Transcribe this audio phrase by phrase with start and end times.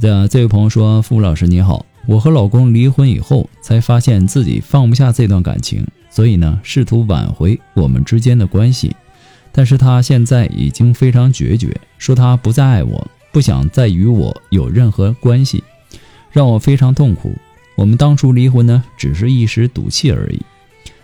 [0.00, 8.94] 这这位朋友说：“付老师你好，我和老公离婚以后，才发现自己放不下这段感情，所以呢，试图挽回我们之间的关系。
[9.50, 15.64] 但是他现在已经非常决绝，说他不再爱我，不想再与我有任何关系，
[16.30, 17.34] 让我非常痛苦。
[17.74, 20.40] 我们当初离婚呢，只是一时赌气而已，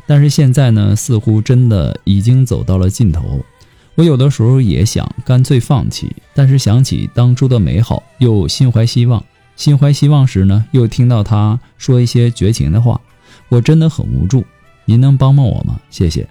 [0.06, 3.44] 但是现在呢，似乎真的已经走到了尽头。”
[3.96, 9.24] 我有的时候也想干脆放弃，但是想起当初的美好，又心怀希望。
[9.54, 13.00] 心怀希望时呢，又听到他说一些绝情的话，
[13.48, 14.44] 我真的很无助。
[14.84, 15.80] 您能帮帮我吗？
[15.90, 16.28] 谢谢。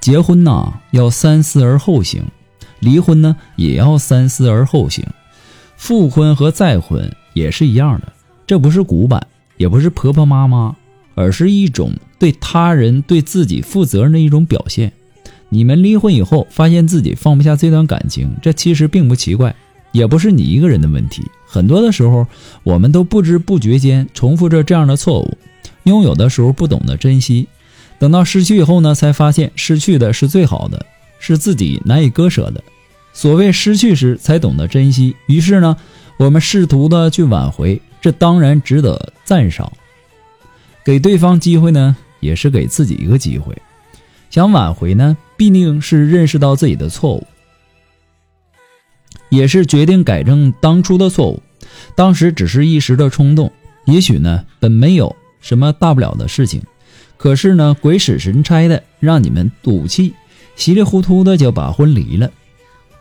[0.00, 2.24] 结婚呐，要三思而后行；
[2.80, 5.06] 离婚呢，也要三思而后行。
[5.76, 8.12] 复婚和再婚也是一样的，
[8.44, 9.24] 这不是古板，
[9.56, 10.74] 也不是婆婆妈妈。
[11.16, 11.92] 而是一种
[12.52, 14.92] 他人、对自己负责任的一种表现。
[15.50, 19.54] 你们离婚以后，发现自己放不下这段感情，这其实并不奇怪，
[19.92, 21.22] 也不是你一个人的问题。
[21.46, 22.26] 很多的时候，
[22.64, 25.38] 我们都不知不觉间重复着这样的错误。
[25.84, 27.46] 拥有的时候不懂得珍惜，
[28.00, 30.84] 等到失去以后呢，才发现失去的是最好的，
[31.20, 32.64] 是自己难以割舍的。
[33.12, 35.76] 所谓失去时才懂得珍惜，于是呢，
[36.16, 39.72] 我们试图的去挽回，这当然值得赞赏。
[40.84, 43.56] 给对方机会呢，也是给自己一个机会。
[44.30, 47.26] 想挽回呢，必定是认识到自己的错误，
[49.28, 51.42] 也是决定改正当初的错误。
[51.96, 53.50] 当时只是一时的冲动，
[53.86, 56.62] 也许呢，本没有什么大不了的事情。
[57.16, 60.14] 可是呢，鬼使神差的让你们赌气，
[60.54, 62.30] 稀里糊涂的就把婚离了。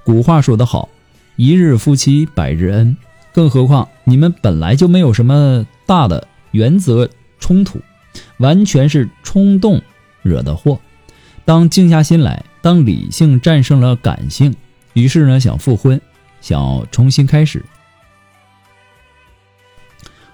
[0.04, 0.90] 古话说得好，
[1.36, 2.98] 一日夫妻百日恩。
[3.32, 7.08] 更何况你们本来就没有什么大的原则。
[7.40, 7.80] 冲突，
[8.38, 9.82] 完全是冲动
[10.22, 10.80] 惹的祸。
[11.46, 14.56] 当静下心来，当理性战胜了感性，
[14.94, 16.00] 于是呢，想复婚，
[16.42, 17.66] 想重新开始。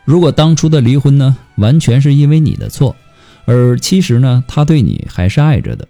[0.03, 2.96] 如果当初的离婚呢，完全是因为你的错，
[3.46, 5.88] 而其实呢，他对你还是爱着的，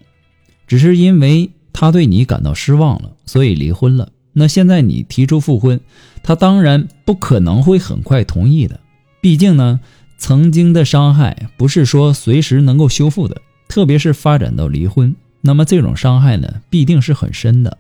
[0.68, 4.10] 只是因为他对你感到失望了，所以离婚了。
[4.34, 5.80] 那现在你提出复婚，
[6.22, 8.80] 他当然不可能会很快同意的，
[9.22, 9.80] 毕竟呢。
[10.28, 17.78] 曾经的伤害不是说随时能够修复的，特别是发展到离婚，那么这种伤害呢，必定是很深的。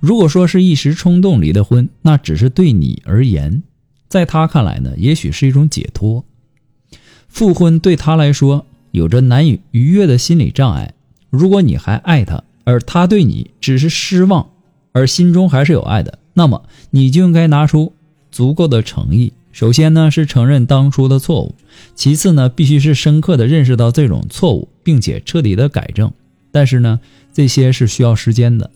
[0.00, 3.62] 如果说是一时冲动离的婚，那只是对你而言，
[4.08, 6.24] 在他看来呢，也许是一种解脱。
[7.28, 10.94] 复婚对他来说有着难以逾越的心理障碍。
[11.30, 14.50] 如果你还爱他，而他对你只是失望，
[14.90, 17.92] 而心中还是有爱的，那么你就应该拿出
[18.32, 19.32] 足够的诚意。
[19.54, 21.54] 首先呢是承认当初的错误，
[21.94, 26.12] 其次呢必须是深刻的认识到这种错误，并且彻底的改正。
[26.50, 26.98] 但是呢
[27.32, 28.68] 这些是需要时间的，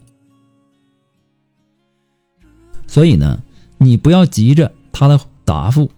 [2.86, 3.42] 所以呢
[3.78, 5.90] 你不要急着他的答复。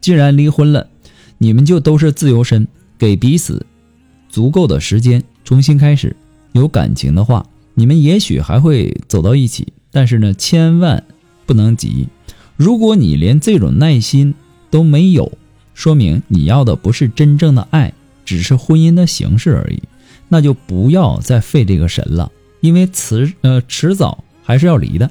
[0.00, 0.88] 既然离婚了，
[1.36, 3.66] 你们就都是自由身，给彼此
[4.30, 6.16] 足够的时间重新开始。
[6.52, 7.44] 有感情的话，
[7.74, 11.04] 你们也许还会走到一起，但是呢千万
[11.44, 12.08] 不能急。
[12.58, 14.34] 如果你连这种耐心
[14.68, 15.32] 都没有，
[15.74, 17.94] 说明你要的不是真正的爱，
[18.24, 19.80] 只是婚姻的形式而已。
[20.28, 25.08] 那就不要再费这个神了，因为迟呃迟早还是要离的。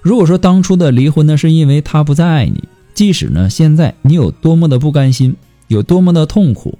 [0.00, 2.64] 如果说当初的离婚呢，是因为他不再爱你，
[2.94, 5.36] 即使呢现在你有多么的不甘心，
[5.68, 6.78] 有多么的痛苦，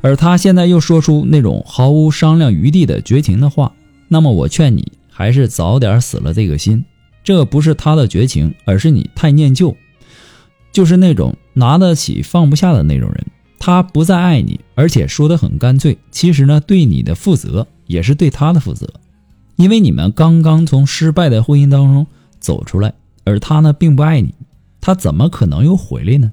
[0.00, 3.72] 而他现在又说出那种毫无商量余地的绝情的话，
[4.06, 6.84] 那么我劝你还是早点死了这个心。
[7.22, 9.76] 这不是他的绝情，而是你太念旧，
[10.72, 13.26] 就是那种拿得起放不下的那种人。
[13.58, 15.98] 他不再爱你，而且说的很干脆。
[16.10, 18.90] 其实呢，对你的负责也是对他的负责，
[19.56, 22.06] 因为你们刚刚从失败的婚姻当中
[22.38, 22.94] 走出来，
[23.24, 24.34] 而他呢并不爱你，
[24.80, 26.32] 他怎么可能又回来呢？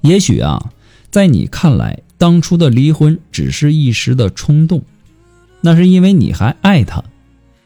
[0.00, 0.72] 也许啊，
[1.10, 4.82] 在你看来，当初的离婚只是一时的冲动，
[5.60, 7.04] 那是因为你还爱他，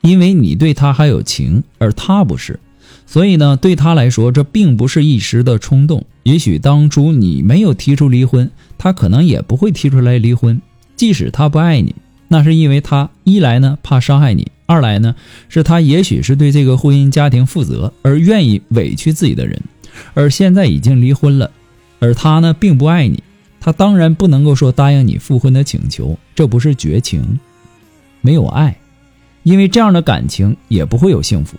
[0.04, 2.60] 因为你对他还有情，而他不是。
[3.06, 6.04] 所以呢，对他来说，这并不是一时的冲动。
[6.24, 10.60] 也许当初你没有提出离婚，他可能也不会提出来离婚。
[10.94, 11.94] 即使他不爱你，
[12.28, 15.14] 那是因为他一来呢怕伤害你，二来呢
[15.48, 19.60] 是他也许是对这个婚姻家庭负责而愿意委屈自己的人。
[20.12, 21.50] 而现在已经离婚了，
[21.98, 23.22] 而他呢并不爱你，
[23.58, 27.38] 他当然不能够说答应你复婚的请求，这不是绝情，
[28.20, 28.76] 没有爱，
[29.44, 31.56] 因为这样的感情也不会有幸福。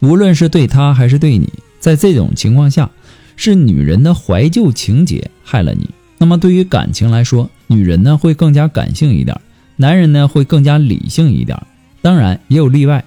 [0.00, 2.90] 无论是对他还是对你，在这种情况下，
[3.36, 5.88] 是女人的怀旧情节害了你。
[6.18, 9.40] 那么对于感情来说，女人呢会更加感性一点，
[9.76, 11.58] 男人呢会更加理性一点。
[12.02, 13.04] 当然也有例外。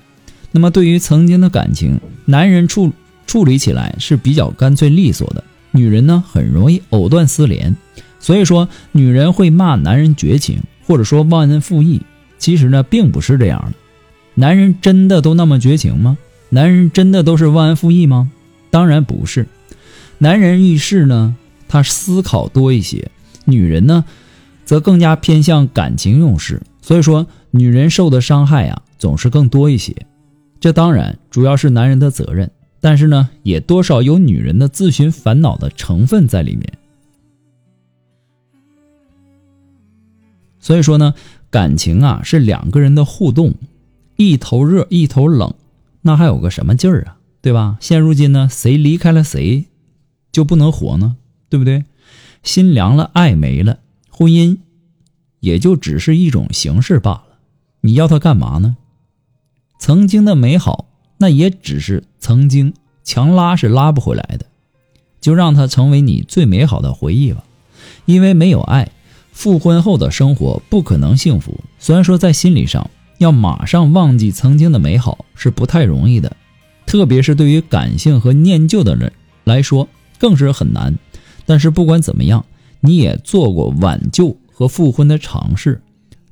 [0.51, 2.91] 那么对于曾经的感情，男人处
[3.25, 7.75] 处理起来是比较干脆利索的，女人呢很容易藕断丝连。
[8.19, 12.01] 所以说，女人会骂男人绝情，或者说忘恩负义。
[12.43, 13.73] 其实呢并不是这样的，
[14.33, 16.17] 男人真的都那么绝情吗？
[16.49, 18.29] 男人真的都是忘恩负义吗？
[18.69, 19.47] 当然不是。
[20.17, 21.37] 男人遇事呢，
[21.69, 23.07] 他思考多一些；
[23.45, 24.03] 女人呢，
[24.65, 26.61] 则更加偏向感情用事。
[26.81, 29.95] 所以说，女人受的伤害啊，总是更多一些。
[30.59, 32.51] 这当然主要是男人的责任，
[32.81, 36.73] 但是呢，也多少有女人的自寻烦恼的成分在里面。
[40.59, 41.13] 所以说呢，
[41.53, 43.53] 感情啊是两个人的互动，
[44.15, 45.53] 一头热一头冷。
[46.01, 47.77] 那还有个什么劲儿啊，对吧？
[47.79, 49.65] 现如今呢，谁离开了谁，
[50.31, 51.15] 就不能活呢？
[51.49, 51.85] 对不对？
[52.41, 53.77] 心凉了，爱没了，
[54.09, 54.57] 婚姻
[55.41, 57.25] 也就只是一种形式罢了。
[57.81, 58.75] 你要它干嘛呢？
[59.77, 60.87] 曾经的美好，
[61.19, 62.73] 那也只是曾经，
[63.03, 64.47] 强拉是拉不回来的，
[65.21, 67.43] 就让它成为你最美好的回忆吧。
[68.05, 68.91] 因为没有爱，
[69.33, 71.59] 复婚后的生活不可能幸福。
[71.77, 72.89] 虽然说在心理上。
[73.19, 76.35] 要马上忘记曾经的美好是不太容易的，
[76.85, 79.13] 特别是对于感性和念旧的人
[79.45, 79.87] 来说
[80.17, 80.93] 更是很难。
[81.45, 82.43] 但是不管怎么样，
[82.81, 85.81] 你也做过挽救和复婚的尝试，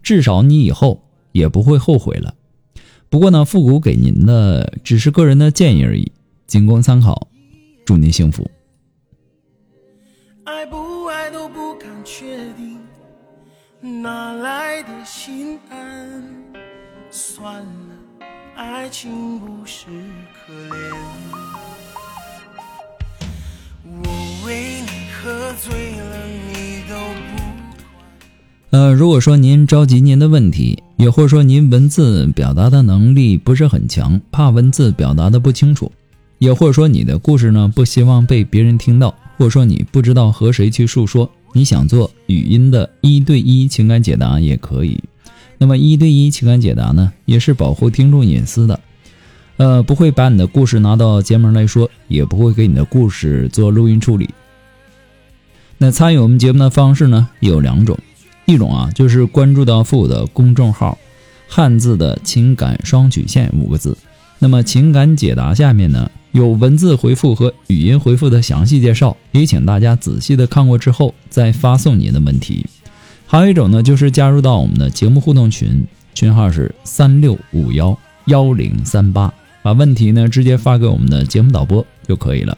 [0.04, 1.02] 至少你以后
[1.32, 2.34] 也不会后悔了。
[3.10, 6.12] 不过呢，复古给您的只是个人的建议而已，
[6.46, 7.28] 仅供参考。
[7.86, 8.50] 祝您幸福。
[10.44, 12.78] 爱不爱都不敢确定，
[13.84, 16.24] 哪来的心安？
[17.10, 18.26] 算了，
[18.56, 19.88] 爱情不是
[20.46, 20.94] 可怜。
[23.84, 35.92] 我为你喝醉了，你都不呃，如果说您着急您的问题，也或者说您文字表达的能力不是很强，怕文字表达的不清楚，
[36.38, 45.00] 也或者说你的故事呢不希望被别人听到，或者说你不知道和谁去诉说，你想做语音的一对一情感解答也可以。
[45.58, 48.80] 那么一对一情感解答呢，也是保护听众隐私的，
[49.58, 54.30] 呃，不会把你的故事拿到节目来说，也不会给你的故事做录音处理。
[55.78, 57.98] 那参与我们节目的方式呢有两种，
[58.46, 60.98] 一种啊就是关注到父的公众号
[61.48, 63.98] “汉字的情感双曲线”五个字，
[64.44, 72.66] 那么情感解答下面呢有文字回复和语音回复的详细介绍，也请大家仔细的看过之后再发送您的问题。
[73.28, 77.96] 还有一种呢，就是加入到我们的节目互动群，群号是三六五幺
[78.26, 79.32] 幺零三八，
[79.62, 82.58] 把问题呢直接发给我们的节目导播就可以了。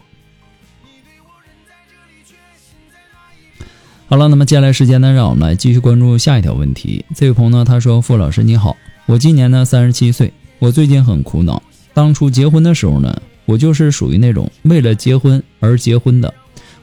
[4.07, 7.03] 好了，那么接下来时间呢，让我们来继续关注下一条问题。
[7.13, 11.61] 这位朋友呢，他说：“傅老师你好，我今年呢三十七岁，我最近很苦恼。
[11.93, 16.33] 当初结婚的时候呢，我就是属于那种为了结婚而结婚的，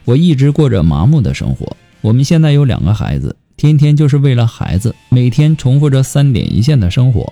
[0.05, 1.77] 我一直过着麻木的生活。
[2.01, 7.31] 我们现在有两个孩子。”天天就是为了孩子，每天重复着三点一线的生活，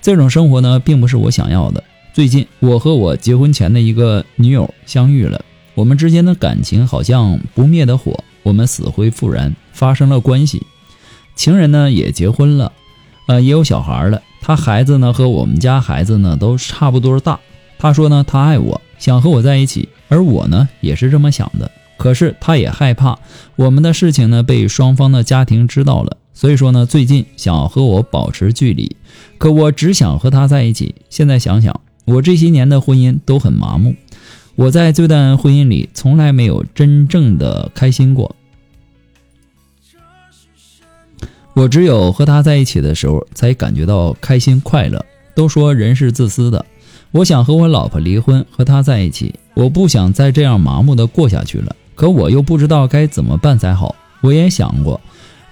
[0.00, 1.84] 这种生活呢，并不是我想要的。
[2.12, 5.44] 最近，我和我结婚前的一个女友相遇了，
[5.76, 10.60] 我们之间的感情好像不灭的火，我们死灰复燃，发生了关系。
[11.36, 12.72] 情人呢也结婚了，
[13.28, 14.20] 呃，也有小孩了。
[14.42, 17.38] 他孩子呢和我们家孩子呢都差不多大。
[17.78, 21.70] 他说呢，他爱我，想和我在一起，而我呢也是这么想的。
[21.96, 23.16] 可是他也害怕
[23.54, 28.96] 我们的事情呢被双方的家庭知道了，所以说呢最近想和我保持距离。
[29.38, 30.96] 可我只想和他在一起。
[31.08, 33.94] 现在想想，我这些年的婚姻都很麻木。
[34.54, 38.34] 我在这段婚姻里从来没有真正的开心过。
[41.54, 45.04] 我只有和他在一起的时候，才感觉到开心快乐。
[45.34, 46.64] 都说人是自私的，
[47.10, 49.34] 我想和我老婆离婚，和他在一起。
[49.54, 53.94] 我不想再这样麻木的过下去了，可我又不知道该怎么办才好。
[54.22, 55.00] 我也想过，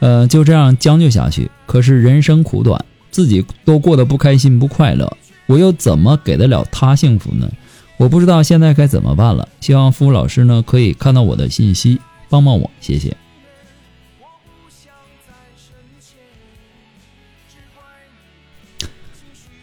[0.00, 1.50] 呃，就这样将就下去。
[1.66, 5.11] 可是人生苦短，自己都过得不开心不快乐，
[5.47, 7.50] 我又怎么给得了他幸福呢？
[7.99, 9.49] 我不知道现在该怎么办了。
[9.61, 13.14] 希望付老师呢可以看到我的信息，帮帮我，谢谢。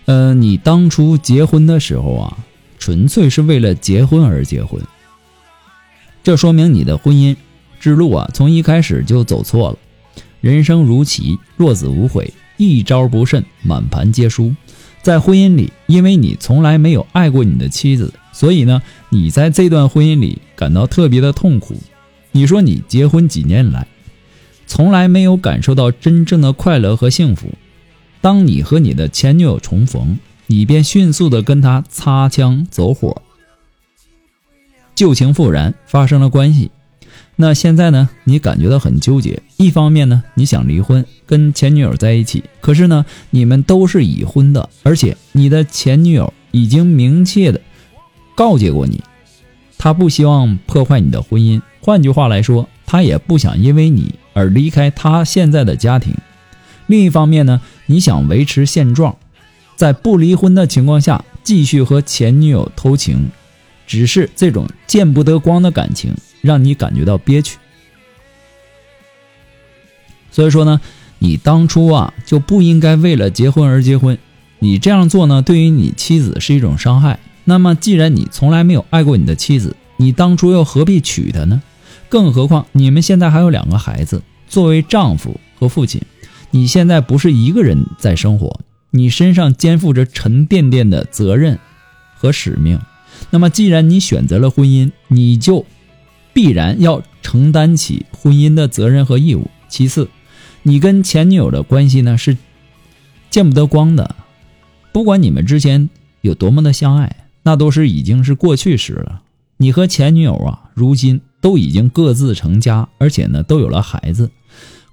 [0.08, 2.38] 呃，你当初结婚的时候啊，
[2.80, 4.82] 纯粹是为了结婚而结婚。
[6.24, 7.36] 这说明你的婚姻
[7.78, 9.78] 之路啊，从一开始就走错了。
[10.40, 14.56] 人生如棋，若子无悔，一招不慎，满盘皆输。
[15.02, 21.76] 在婚姻里，因为你从来没有爱过你的妻子，所以呢，你在这段婚姻里感到特别的痛苦。
[22.32, 23.86] 你说你结婚几年来，
[24.68, 27.52] 从来没有感受到真正的快乐和幸福。
[28.27, 30.17] 当你和你的前女友重逢，
[30.48, 33.22] 你便迅速的跟她擦枪走火，
[34.93, 36.69] 旧情复燃，发生了关系。
[37.38, 38.10] 那现在呢？
[38.25, 39.41] 你感觉到很纠结。
[39.55, 47.62] 一方面呢，你想离婚，跟前女友在一起；可是呢，你们都是已婚的，而且你的前女友已经明确的
[48.36, 49.01] 告诫过你，
[49.77, 51.62] 她不希望破坏你的婚姻。
[51.79, 56.13] 换句话来说，她也不想因为你而离开她现在的家庭。
[56.88, 59.15] 另一方面呢，你想维持现状，
[59.75, 63.29] 在不离婚的情况下继续和前女友偷情，
[63.86, 67.58] 只是这种见不得光的感情让你感觉到憋屈。
[70.32, 70.82] 所以说呢，
[71.20, 74.17] 你当初啊就不应该为了结婚而结婚，
[74.60, 77.20] 你这样做呢对于你妻子是一种伤害。
[77.44, 81.62] 那么既然你从来没有爱过你的妻子，你当初又何必娶她呢？
[82.10, 86.01] 更何况你们现在还有两个孩子，作为丈夫和父亲。
[86.58, 91.60] 你现在不是一个人在生活，你身上肩负着沉甸甸的责任
[92.16, 92.80] 和使命。
[93.30, 95.64] 那么，既然你选择了婚姻，你就
[96.34, 99.52] 必然要承担起婚姻的责任和义务。
[99.70, 100.10] 其次，
[100.64, 102.36] 你跟前女友的关系呢是
[103.30, 104.16] 见不得光的，
[104.92, 105.88] 不管你们之前
[106.22, 109.22] 有多么的相爱，那都是已经是过去时了。
[109.58, 114.32] 你和前女友啊，如今都已经各自成家，而且呢都有了孩子。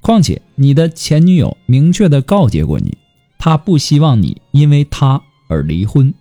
[0.04, 2.99] 况且，你的前女友明确的告诫过你，
[3.38, 6.12] 她不希望你因为她而离婚，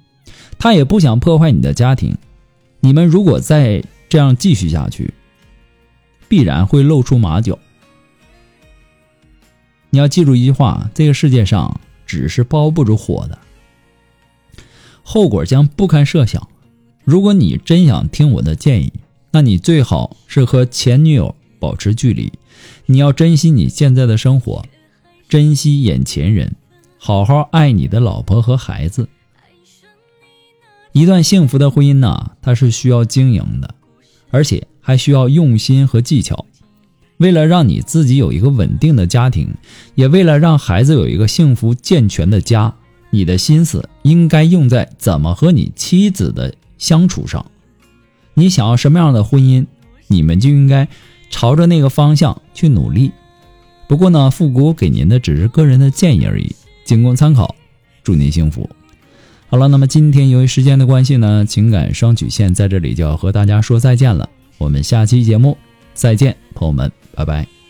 [0.58, 2.18] 她也不想破坏你的家庭。
[2.80, 5.14] 你们如果再这样继续下去，
[6.30, 7.60] 必然会露出马脚。
[9.90, 13.38] 你要记住一句话：这个世界上纸是包不住火的，
[15.04, 16.48] 后果将不堪设想。
[17.04, 18.94] 如果你真想听我的建议，
[19.32, 22.30] 那你最好是和前女友保持距离。
[22.88, 24.66] 你要珍惜你现在的生活，
[25.30, 26.58] 珍惜眼前人，
[26.98, 29.08] 好好爱你的老婆和孩子。
[30.92, 33.76] 一段幸福的婚姻呢，它是需要经营的，
[34.30, 36.46] 而且还需要用心和技巧。
[37.16, 39.48] 为了让你自己有一个稳定的家庭，
[39.96, 42.76] 也为了让孩子有一个幸福健全的家，
[43.10, 47.46] 你的心思应该用在怎么和你妻子的相处上。
[48.34, 49.66] 你想要什么样的婚姻，
[50.08, 50.90] 你们就应该。
[51.34, 53.12] 朝着那个方向去努力。
[53.88, 57.56] 不过呢，复古给您的只是个人的建议而已，仅供参考。
[58.04, 58.70] 祝您幸福。
[59.48, 64.30] 好了，那么今天由于时间的关系呢，情感双曲线在这里就要和大家说再见了。
[64.60, 65.58] 我们下期节目
[65.96, 67.63] 再见，朋友们，拜拜。